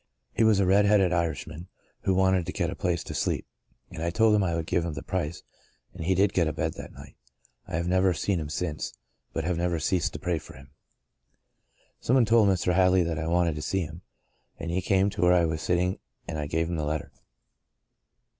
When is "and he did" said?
5.93-6.33